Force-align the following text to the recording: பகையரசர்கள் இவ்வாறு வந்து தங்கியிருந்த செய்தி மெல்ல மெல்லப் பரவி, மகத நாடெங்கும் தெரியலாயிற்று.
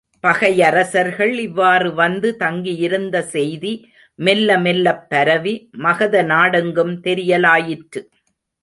பகையரசர்கள் 0.23 1.33
இவ்வாறு 1.39 1.93
வந்து 1.93 2.37
தங்கியிருந்த 2.37 3.21
செய்தி 3.27 3.73
மெல்ல 4.19 4.57
மெல்லப் 4.57 5.05
பரவி, 5.09 5.55
மகத 5.77 6.23
நாடெங்கும் 6.23 6.95
தெரியலாயிற்று. 7.03 8.01